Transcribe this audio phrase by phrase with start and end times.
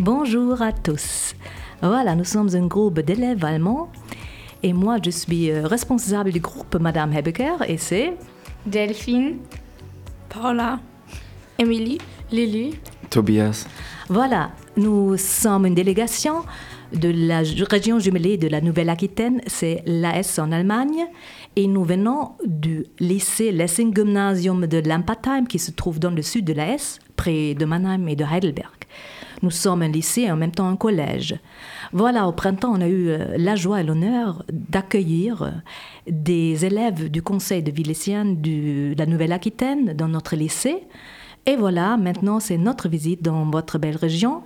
[0.00, 1.34] Bonjour à tous.
[1.82, 3.92] Voilà, nous sommes un groupe d'élèves allemands
[4.62, 8.14] et moi je suis euh, responsable du groupe Madame Hebecker et c'est
[8.64, 9.36] Delphine,
[10.30, 10.80] Paula,
[11.58, 11.98] Émilie,
[12.32, 12.78] Lily,
[13.10, 13.66] Tobias.
[14.08, 16.44] Voilà, nous sommes une délégation
[16.94, 21.08] de la région jumelée de la Nouvelle-Aquitaine, c'est l'AS en Allemagne,
[21.56, 26.46] et nous venons du lycée Lessing Gymnasium de Lampatheim qui se trouve dans le sud
[26.46, 28.79] de l'AS, près de Mannheim et de Heidelberg.
[29.42, 31.38] Nous sommes un lycée et en même temps un collège.
[31.92, 35.50] Voilà, au printemps, on a eu euh, la joie et l'honneur d'accueillir euh,
[36.08, 37.90] des élèves du conseil de ville
[38.40, 40.84] de la Nouvelle-Aquitaine dans notre lycée.
[41.46, 44.42] Et voilà, maintenant, c'est notre visite dans votre belle région.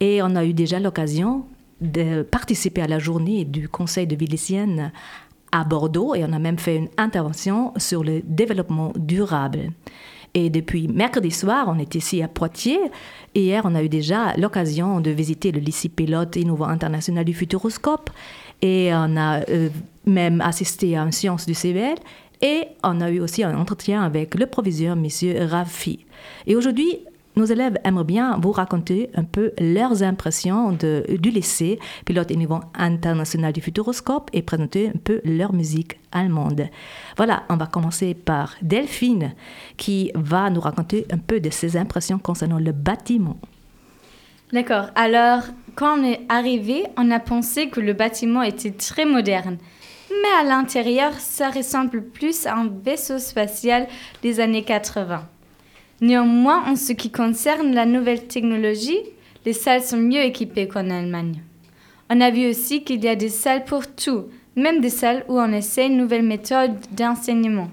[0.00, 1.46] Et on a eu déjà l'occasion
[1.80, 4.92] de participer à la journée du conseil de ville
[5.52, 9.70] à Bordeaux et on a même fait une intervention sur le développement durable.
[10.36, 12.90] Et depuis mercredi soir, on est ici à Poitiers.
[13.34, 18.10] Hier, on a eu déjà l'occasion de visiter le lycée pilote innovant international du Futuroscope.
[18.60, 19.70] Et on a euh,
[20.04, 21.96] même assisté à une science du CVL.
[22.42, 25.06] Et on a eu aussi un entretien avec le proviseur, M.
[25.48, 26.04] Raffi.
[26.46, 26.98] Et aujourd'hui,
[27.36, 32.60] nos élèves aimeraient bien vous raconter un peu leurs impressions de, du lycée pilote niveau
[32.74, 36.68] international du Futuroscope et présenter un peu leur musique allemande.
[37.16, 39.34] Voilà, on va commencer par Delphine
[39.76, 43.36] qui va nous raconter un peu de ses impressions concernant le bâtiment.
[44.52, 45.42] D'accord, alors
[45.74, 49.58] quand on est arrivé, on a pensé que le bâtiment était très moderne.
[50.10, 53.86] Mais à l'intérieur, ça ressemble plus à un vaisseau spatial
[54.22, 55.28] des années 80.
[56.00, 59.00] Néanmoins, en ce qui concerne la nouvelle technologie,
[59.46, 61.42] les salles sont mieux équipées qu'en Allemagne.
[62.10, 64.26] On a vu aussi qu'il y a des salles pour tout,
[64.56, 67.68] même des salles où on essaie une nouvelle méthode d'enseignement.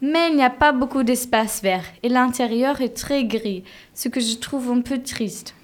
[0.00, 3.62] Mais il n'y a pas beaucoup d'espace vert et l'intérieur est très gris,
[3.94, 5.54] ce que je trouve un peu triste.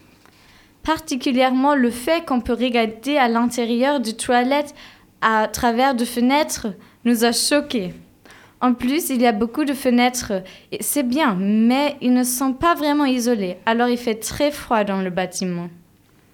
[0.85, 4.75] Particulièrement le fait qu'on peut regarder à l'intérieur des toilettes
[5.21, 6.69] à travers de fenêtres
[7.05, 7.93] nous a choqués.
[8.61, 10.43] En plus, il y a beaucoup de fenêtres.
[10.81, 13.57] C'est bien, mais ils ne sont pas vraiment isolés.
[13.67, 15.69] Alors il fait très froid dans le bâtiment.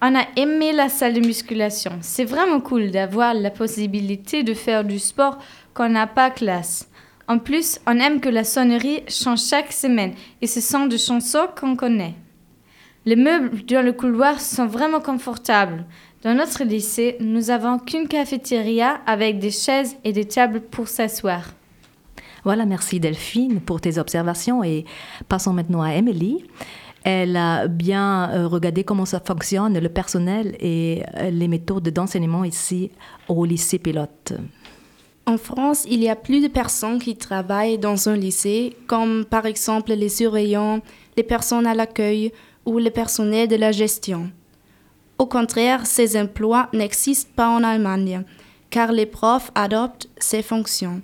[0.00, 1.92] On a aimé la salle de musculation.
[2.00, 5.38] C'est vraiment cool d'avoir la possibilité de faire du sport
[5.74, 6.88] qu'on n'a pas classe.
[7.26, 10.12] En plus, on aime que la sonnerie change chaque semaine
[10.42, 12.14] et ce sont des chansons qu'on connaît.
[13.06, 15.84] Les meubles dans le couloir sont vraiment confortables.
[16.22, 21.44] Dans notre lycée, nous avons qu'une cafétéria avec des chaises et des tables pour s'asseoir.
[22.44, 24.84] Voilà, merci Delphine pour tes observations et
[25.28, 26.44] passons maintenant à Emily.
[27.02, 32.44] Elle a bien euh, regardé comment ça fonctionne, le personnel et euh, les méthodes d'enseignement
[32.44, 32.90] ici
[33.28, 34.34] au lycée pilote.
[35.26, 39.46] En France, il y a plus de personnes qui travaillent dans un lycée, comme par
[39.46, 40.80] exemple les surveillants,
[41.16, 42.30] les personnes à l'accueil
[42.66, 44.30] ou le personnel de la gestion.
[45.18, 48.22] Au contraire, ces emplois n'existent pas en Allemagne,
[48.68, 51.00] car les profs adoptent ces fonctions.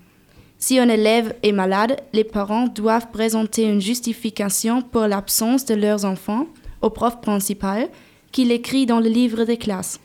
[0.62, 6.04] Si un élève est malade, les parents doivent présenter une justification pour l'absence de leurs
[6.04, 6.46] enfants
[6.82, 7.88] au prof principal
[8.30, 10.00] qui l'écrit dans le livre des classes.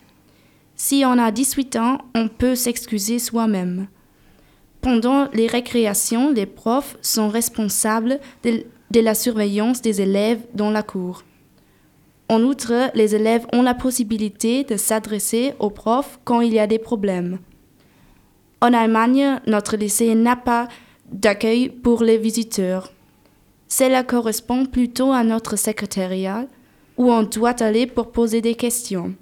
[0.77, 3.88] Si on a 18 ans, on peut s'excuser soi-même.
[4.79, 10.83] Pendant les récréations, les profs sont responsables de, de, la surveillance des élèves dans la
[10.83, 11.23] cour.
[12.29, 16.67] En outre, les élèves ont la possibilité de s'adresser aux profs quand il y a
[16.67, 17.39] des problèmes.
[18.61, 20.67] En Allemagne, notre lycée n'a pas
[21.11, 22.91] d'accueil pour les visiteurs.
[23.67, 26.45] Cela correspond plutôt à notre secrétariat
[26.97, 29.13] où on doit aller pour poser des questions.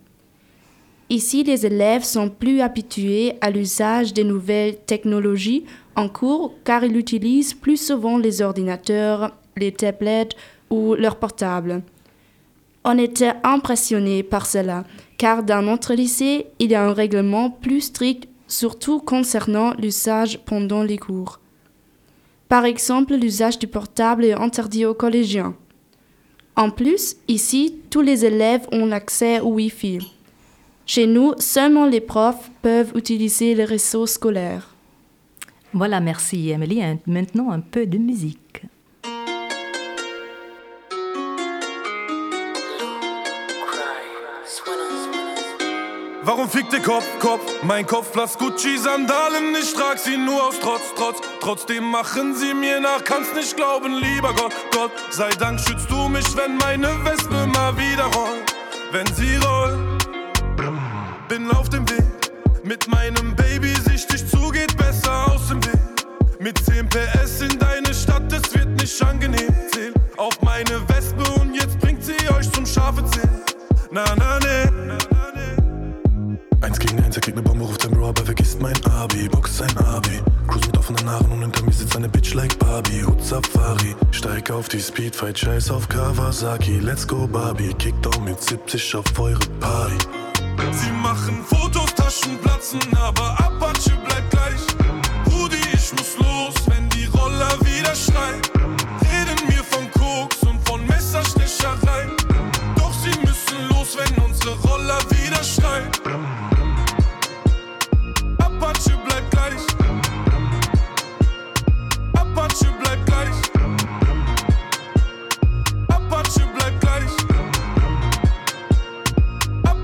[1.09, 6.97] Ici, les élèves sont plus habitués à l'usage des nouvelles technologies en cours car ils
[6.97, 10.35] utilisent plus souvent les ordinateurs, les tablettes
[10.69, 11.81] ou leurs portables.
[12.85, 14.85] On était impressionné par cela
[15.17, 20.83] car dans notre lycée, il y a un règlement plus strict surtout concernant l'usage pendant
[20.83, 21.39] les cours.
[22.47, 25.55] Par exemple, l'usage du portable est interdit aux collégiens.
[26.55, 29.99] En plus, ici, tous les élèves ont accès au Wi-Fi.
[30.85, 34.75] Chez nous, seulement les profs peuvent utiliser les réseaux scolaires.
[35.73, 36.81] Voilà, merci Emily.
[37.07, 38.63] Maintenant, un peu de musique.
[46.43, 47.41] Warum fickt der Kopf, Kopf?
[47.63, 51.21] Mein Kopf lasst Gucci-Sandalen, ich trag sie nur aus Trotz, Trotz.
[51.39, 54.91] Trotzdem machen sie mir nach, kannst nicht glauben, lieber Gott, Gott.
[55.09, 58.53] Sei Dank schützt du mich, wenn meine Wespe mal wieder rollt.
[58.91, 60.05] Wenn sie rollt,
[61.29, 62.03] bin auf dem Weg.
[62.65, 65.79] Mit meinem Baby sichtig zu, geht besser aus dem Weg.
[66.39, 69.55] Mit 10 PS in deine Stadt, es wird nicht angenehm.
[69.71, 73.43] Zähl auf meine Wespe und jetzt bringt sie euch zum scharfe Zählen.
[73.91, 75.02] na na ne.
[77.23, 80.21] Kriegt ne Bombe, ruft sein Bro, aber vergisst mein Abi, boxt sein Abi.
[80.45, 83.01] Cruise mit offenen Haaren und hinter mir sitzt eine Bitch like Barbie.
[83.01, 86.79] Hut Safari, steig auf die Speedfight, scheiß auf Kawasaki.
[86.79, 89.95] Let's go Barbie, Kickdown mit 70 auf eure Party.
[90.73, 94.61] Sie machen Fotos, Taschen platzen, aber Apache bleibt gleich.
[95.33, 98.41] Rudi, ich muss los, wenn die Roller wieder schreien.
[98.99, 102.05] Reden mir von Koks und von Messerstecherei.
[102.75, 105.12] Doch sie müssen los, wenn unsere Roller wieder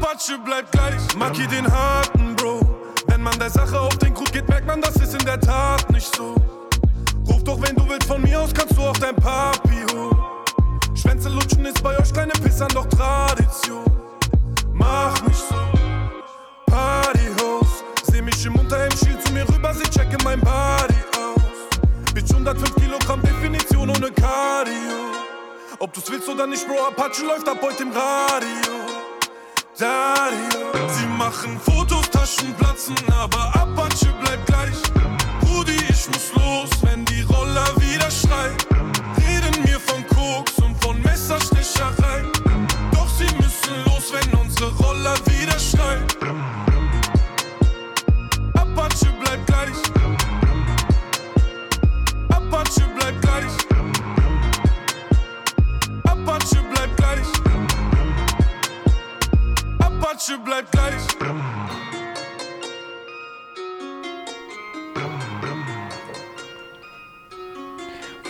[0.10, 1.16] Apache bleibt gleich.
[1.18, 2.62] Maki den harten Bro.
[3.08, 5.88] Wenn man der Sache auf den Grund geht, merkt man, das ist in der Tat
[5.92, 6.36] nicht so.
[7.28, 10.18] Ruf doch, wenn du willst, von mir aus kannst du auch dein Papi holen.
[10.96, 13.86] Schwänze lutschen ist bei euch kleine Pissern doch Tradition.
[14.74, 15.56] Mach nicht so.
[16.66, 17.84] Partyhost.
[18.12, 22.14] Seh mich im Unterhemd, schiel zu mir rüber, sie checke mein Body aus.
[22.16, 25.14] Bitch 105 Kilogramm Definition ohne Cardio.
[25.78, 28.89] Ob du's willst oder nicht, Bro, Apache läuft ab heute im Radio.
[29.80, 30.74] Dario.
[30.90, 33.49] Sie machen Fotos, Taschen platzen, aber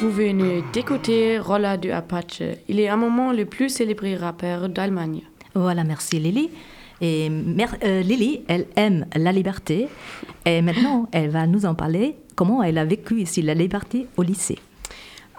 [0.01, 2.41] Vous venez d'écouter Rolla de Apache.
[2.69, 5.21] Il est un moment le plus célébré rappeur d'Allemagne.
[5.55, 6.49] Voilà, merci Lily.
[7.01, 7.29] Et
[7.83, 9.87] euh, Lily, elle aime la liberté.
[10.45, 14.23] Et maintenant, elle va nous en parler, comment elle a vécu ici la liberté au
[14.23, 14.57] lycée?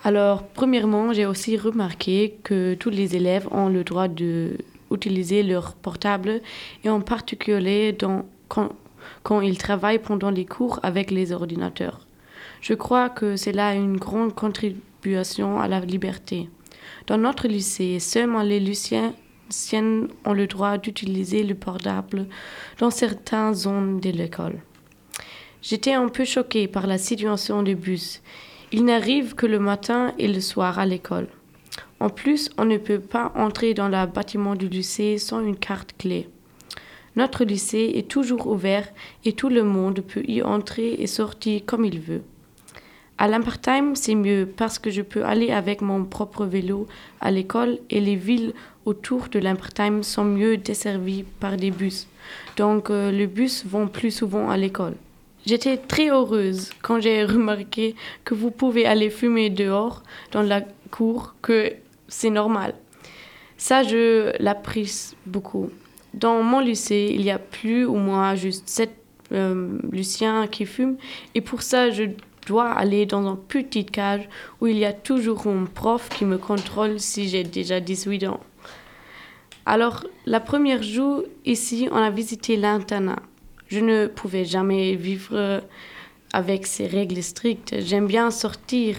[0.04, 6.40] Alors, premièrement, j'ai aussi remarqué que tous les élèves ont le droit d'utiliser leur portable
[6.84, 8.70] et en particulier dans- quand,
[9.22, 12.06] quand ils travaillent pendant les cours avec les ordinateurs.
[12.60, 16.48] Je crois que cela a une grande contribution à la liberté.
[17.06, 19.14] Dans notre lycée, seulement les lycéens
[20.24, 22.26] ont le droit d'utiliser le portable
[22.78, 24.60] dans certaines zones de l'école.
[25.62, 28.22] J'étais un peu choquée par la situation du bus.
[28.72, 31.28] Il n'arrive que le matin et le soir à l'école.
[31.98, 35.94] En plus, on ne peut pas entrer dans le bâtiment du lycée sans une carte
[35.98, 36.28] clé.
[37.16, 38.88] Notre lycée est toujours ouvert
[39.24, 42.22] et tout le monde peut y entrer et sortir comme il veut.
[43.22, 46.86] À l'Impertime, c'est mieux parce que je peux aller avec mon propre vélo
[47.20, 48.54] à l'école et les villes
[48.86, 52.08] autour de l'Impertime sont mieux desservies par des bus.
[52.56, 54.94] Donc, euh, les bus vont plus souvent à l'école.
[55.44, 57.94] J'étais très heureuse quand j'ai remarqué
[58.24, 60.02] que vous pouvez aller fumer dehors
[60.32, 61.74] dans la cour, que
[62.08, 62.72] c'est normal.
[63.58, 65.68] Ça, je l'apprécie beaucoup.
[66.14, 68.94] Dans mon lycée, il y a plus ou moins juste sept
[69.32, 70.96] euh, lycéens qui fument
[71.34, 72.04] et pour ça, je
[72.50, 74.28] dois aller dans une petite cage
[74.60, 78.40] où il y a toujours un prof qui me contrôle si j'ai déjà 18 ans.
[79.66, 83.22] Alors, la première jour ici, on a visité l'internat.
[83.68, 85.62] Je ne pouvais jamais vivre
[86.32, 87.76] avec ces règles strictes.
[87.78, 88.96] J'aime bien sortir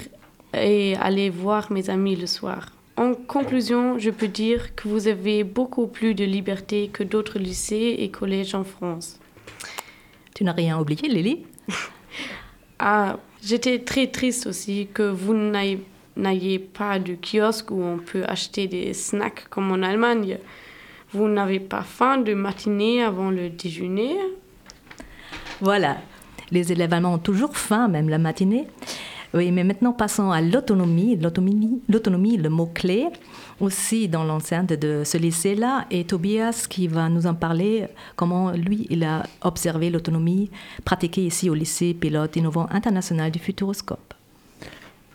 [0.53, 2.71] et aller voir mes amis le soir.
[2.95, 7.95] En conclusion, je peux dire que vous avez beaucoup plus de liberté que d'autres lycées
[7.99, 9.19] et collèges en France.
[10.35, 11.45] Tu n'as rien oublié, Lily?
[12.83, 18.67] Ah, j'étais très triste aussi que vous n'ayez pas de kiosque où on peut acheter
[18.67, 20.37] des snacks comme en Allemagne.
[21.13, 24.15] Vous n'avez pas faim de matinée avant le déjeuner?
[25.59, 25.97] Voilà,
[26.51, 28.67] les élèves allemands ont toujours faim, même la matinée.
[29.33, 30.41] Oui, mais maintenant passons à.
[30.41, 33.07] L'autonomie, l'autonomie, le mot-clé,
[33.61, 35.85] aussi dans l'enceinte de ce lycée-là.
[35.91, 40.49] Et Tobias qui va nous en parler, comment lui, il a observé l'autonomie
[40.83, 44.13] pratiquée ici au lycée pilote innovant international du Futuroscope.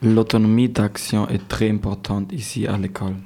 [0.03, 3.17] L'autonomie d'action est très importante ici à l'école.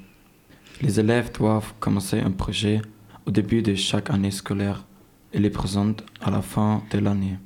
[0.81, 2.81] Les élèves doivent commencer un projet
[3.27, 4.85] au début de chaque année scolaire
[5.33, 7.39] et les présenter à la fin de l'année.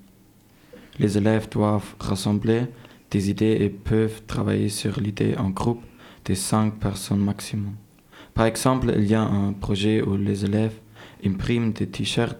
[0.99, 2.66] Les élèves doivent rassembler
[3.11, 5.83] des idées et peuvent travailler sur l'idée en groupe
[6.25, 7.75] de 5 personnes maximum.
[8.35, 10.81] Par exemple, il y a un projet où les élèves
[11.25, 12.38] impriment des t-shirts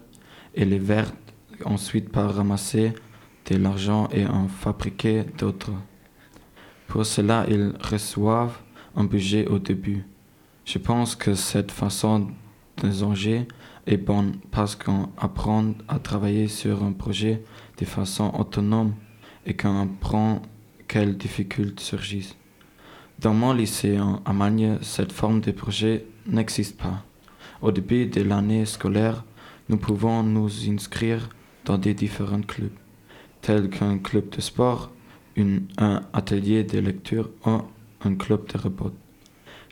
[0.54, 1.14] et les vertent
[1.64, 2.92] ensuite par ramasser
[3.46, 5.72] de l'argent et en fabriquer d'autres.
[6.88, 8.58] Pour cela, ils reçoivent
[8.96, 10.04] un budget au début.
[10.64, 12.28] Je pense que cette façon
[12.82, 13.46] des enjeux
[13.86, 17.42] est bon parce qu'on apprend à travailler sur un projet
[17.78, 18.94] de façon autonome
[19.46, 20.40] et qu'on apprend
[20.88, 22.36] quelles difficultés surgissent.
[23.21, 27.04] Dans mon lycée en Allemagne, cette forme de projet n'existe pas.
[27.62, 29.25] Au début de l'année scolaire,
[29.68, 31.28] nous pouvons nous inscrire
[31.64, 32.73] dans des différents clubs,
[33.40, 34.90] tels qu'un club de sport,
[35.37, 37.61] un atelier de lecture ou
[38.04, 38.92] un club de repos.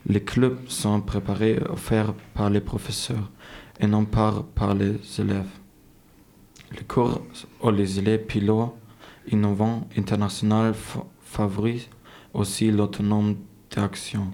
[0.07, 3.31] Les clubs sont préparés et offerts par les professeurs
[3.81, 5.59] et non par les élèves.
[6.73, 7.23] Les cours
[7.63, 8.75] ou les élèves pilotes
[9.31, 10.73] innovants internationaux
[11.21, 11.89] favorisent
[12.35, 13.37] aussi l'autonome
[13.71, 14.29] d'action,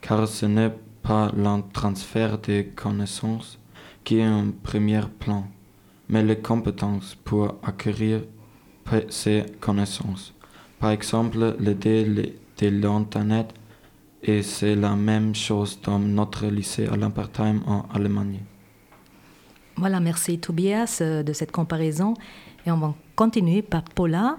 [0.00, 3.58] car ce n'est pas le transfert des connaissances
[4.04, 5.46] qui est un premier plan,
[6.08, 8.22] mais les compétences pour acquérir
[9.08, 10.32] ces connaissances.
[10.78, 12.04] Par exemple, l'idée
[12.58, 13.52] de l'Internet,
[14.22, 18.40] et c'est la même chose dans notre lycée à Lampertheim en Allemagne.
[19.76, 22.14] Voilà, merci Tobias euh, de cette comparaison.
[22.64, 24.38] Et on va continuer par Paula,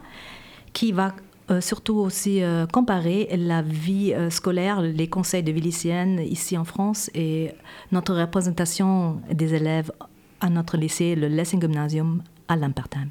[0.74, 1.14] qui va
[1.50, 6.66] euh, surtout aussi euh, comparer la vie scolaire, les conseils de vie lycéenne ici en
[6.66, 7.52] France et
[7.92, 9.92] notre représentation des élèves
[10.40, 13.10] à notre lycée, le Lessing Gymnasium à Lampertheim.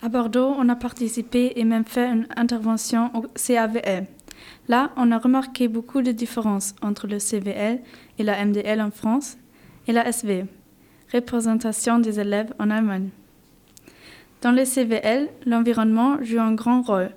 [0.00, 4.06] À Bordeaux, on a participé et même fait une intervention au CAVL.
[4.68, 7.80] Là, on a remarqué beaucoup de différences entre le CVL
[8.18, 9.36] et la MDL en France
[9.86, 10.46] et la SV,
[11.12, 13.08] représentation des élèves en Allemagne.
[14.40, 17.10] Dans le CVL, l'environnement joue un grand rôle,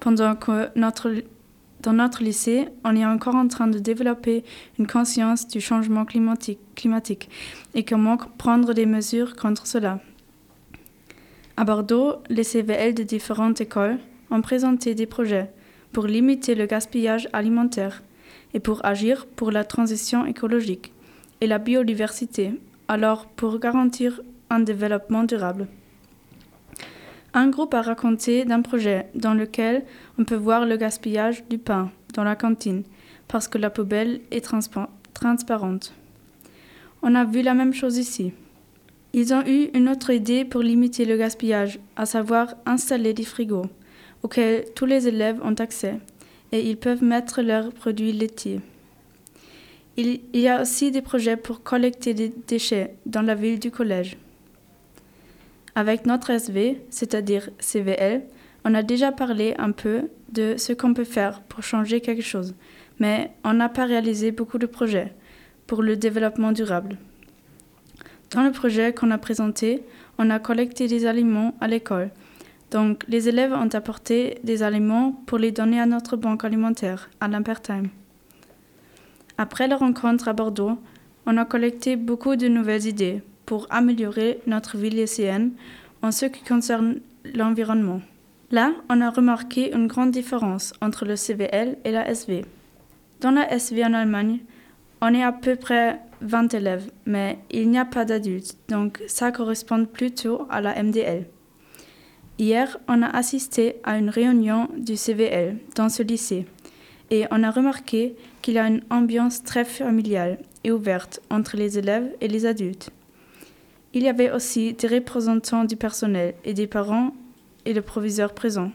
[0.00, 4.42] pendant que dans notre lycée, on est encore en train de développer
[4.80, 7.30] une conscience du changement climatique, climatique
[7.74, 10.00] et comment prendre des mesures contre cela.
[11.56, 13.98] À Bordeaux, les CVL de différentes écoles
[14.32, 15.50] ont présenté des projets
[15.92, 18.02] pour limiter le gaspillage alimentaire
[18.52, 20.92] et pour agir pour la transition écologique
[21.40, 22.52] et la biodiversité,
[22.88, 25.68] alors pour garantir un développement durable.
[27.36, 29.84] Un groupe a raconté d'un projet dans lequel
[30.18, 32.84] on peut voir le gaspillage du pain dans la cantine
[33.26, 35.92] parce que la poubelle est transparente.
[37.02, 38.32] On a vu la même chose ici.
[39.12, 43.66] Ils ont eu une autre idée pour limiter le gaspillage, à savoir installer des frigos
[44.22, 45.98] auxquels tous les élèves ont accès
[46.52, 48.60] et ils peuvent mettre leurs produits laitiers.
[49.96, 54.16] Il y a aussi des projets pour collecter des déchets dans la ville du collège.
[55.76, 58.22] Avec notre SV, c'est-à-dire CVL,
[58.64, 62.54] on a déjà parlé un peu de ce qu'on peut faire pour changer quelque chose,
[63.00, 65.12] mais on n'a pas réalisé beaucoup de projets
[65.66, 66.96] pour le développement durable.
[68.30, 69.82] Dans le projet qu'on a présenté,
[70.18, 72.10] on a collecté des aliments à l'école.
[72.70, 77.28] Donc, les élèves ont apporté des aliments pour les donner à notre banque alimentaire, à
[77.28, 77.88] l'Impertime.
[79.38, 80.78] Après la rencontre à Bordeaux,
[81.26, 85.52] on a collecté beaucoup de nouvelles idées pour améliorer notre ville lycéenne
[86.02, 87.00] en ce qui concerne
[87.34, 88.00] l'environnement.
[88.50, 92.44] Là, on a remarqué une grande différence entre le CVL et la SV.
[93.20, 94.40] Dans la SV en Allemagne,
[95.00, 99.32] on est à peu près 20 élèves, mais il n'y a pas d'adultes, donc ça
[99.32, 101.26] correspond plutôt à la MDL.
[102.38, 106.46] Hier, on a assisté à une réunion du CVL dans ce lycée
[107.10, 111.78] et on a remarqué qu'il y a une ambiance très familiale et ouverte entre les
[111.78, 112.90] élèves et les adultes.
[113.96, 117.14] Il y avait aussi des représentants du personnel et des parents
[117.64, 118.72] et le proviseur présents.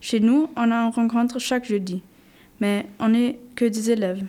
[0.00, 2.02] Chez nous, on a une rencontre chaque jeudi,
[2.60, 4.24] mais on n'est que des élèves.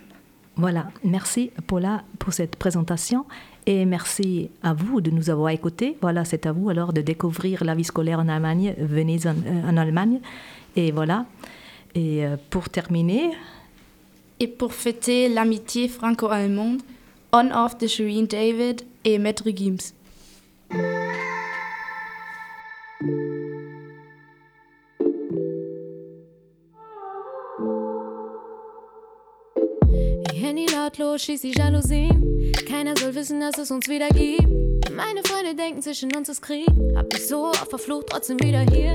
[0.56, 3.26] Voilà, merci Paula pour cette présentation
[3.66, 5.98] et merci à vous de nous avoir écoutés.
[6.02, 8.76] Voilà, c'est à vous alors de découvrir la vie scolaire en Allemagne.
[8.78, 10.20] Venez en, euh, Allemagne.
[10.76, 11.26] Et voilà.
[11.96, 13.32] Et euh, pour terminer.
[14.40, 16.82] Et pour fêter l'amitié franco-allemande,
[17.32, 19.94] on-off de Shireen David et Maître Gims.
[30.32, 32.54] Handy lautlos, schieß die Jalousien.
[32.68, 34.48] Keiner soll wissen, dass es uns wieder gibt.
[34.96, 36.68] Meine Freunde denken, zwischen uns ist Krieg.
[36.96, 38.94] Hab mich so auf der Flucht, trotzdem wieder hier.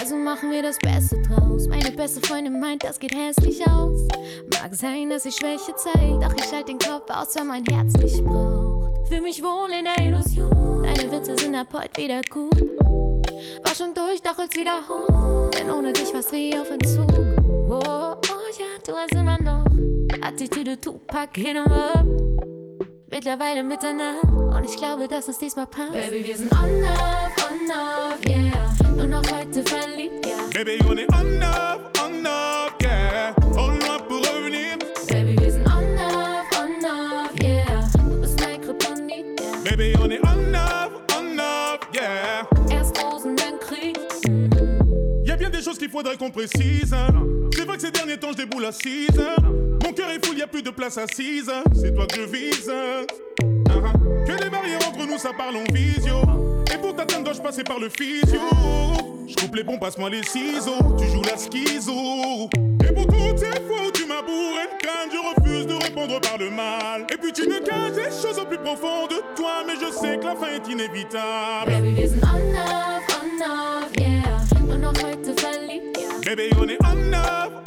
[0.00, 1.68] Also machen wir das Beste draus.
[1.68, 4.08] Meine beste Freundin meint, das geht hässlich aus.
[4.60, 7.92] Mag sein, dass ich Schwäche zeig, doch ich halt den Kopf aus, wenn mein Herz
[7.98, 9.06] mich braucht.
[9.08, 10.71] Fühl mich wohl in der Illusion.
[11.02, 12.60] Deine Witze sind ab heute wieder gut.
[13.64, 15.50] War schon durch, doch jetzt wieder hoch.
[15.50, 17.10] Denn ohne dich war's wie auf Entzug.
[17.68, 19.64] Oh, oh ja, du hast immer noch
[20.24, 22.04] Attitüde Tupac hin und ab.
[23.10, 25.92] Mittlerweile Mitternacht und ich glaube, dass es diesmal passt.
[25.92, 28.94] Baby, wir sind on up, on up, yeah.
[28.94, 30.24] Nur noch heute verliebt.
[30.24, 30.36] Yeah.
[30.54, 33.34] Baby, on est on up, on up, yeah.
[33.56, 34.78] On pour revenir.
[35.08, 37.88] Baby, wir sind on up, on up, yeah.
[38.08, 38.40] Du bist
[45.92, 46.94] faudrait qu'on précise.
[47.54, 49.20] C'est vrai que ces derniers temps, je déboule assise.
[49.84, 51.52] Mon cœur est fou, y a plus de place assise.
[51.74, 52.70] C'est toi que je vise.
[52.70, 53.92] Ah, ah.
[54.26, 56.16] Que les barrières entre nous, ça parle en visio.
[56.72, 58.40] Et pour t'atteindre, dois-je passer par le physio?
[59.28, 60.96] Je coupe les bons, passe-moi les ciseaux.
[60.98, 62.48] Tu joues la schizo.
[62.88, 66.38] Et pour toutes ces fois où tu m'as bourré le je refuse de répondre par
[66.38, 67.06] le mal.
[67.12, 70.16] Et puis tu me caches des choses au plus profond de toi, mais je sais
[70.16, 71.70] que la fin est inévitable.
[71.70, 74.22] Baby, wir sind on yeah.
[76.24, 77.61] Baby, you're the enough.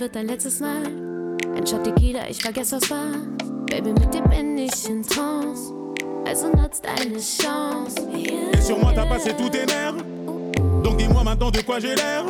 [0.00, 0.86] Wird dein letztes Mal.
[1.54, 3.12] Ein Shot Tequila, ich vergesse was war.
[3.66, 5.72] Baby, mit dir bin ich in Trance.
[6.26, 7.96] Also nutzt deine Chance.
[8.12, 9.14] Yeah, Et sur moi, t'as yeah.
[9.14, 10.02] passé tous tes nerfs.
[10.82, 12.24] Donc dis-moi maintenant de quoi j'ai l'air.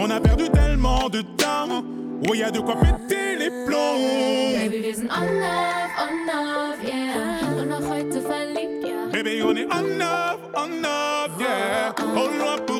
[0.00, 1.84] On a perdu tellement de temps.
[2.28, 4.58] Oh, y a de quoi péter les plombs.
[4.58, 7.48] Baby, wir sind on love, on love, yeah.
[7.54, 9.12] Nur noch heute verliebt, ja.
[9.12, 11.94] Baby, on est on love, on love, yeah.
[12.16, 12.73] Au loin pour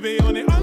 [0.00, 0.59] baby on the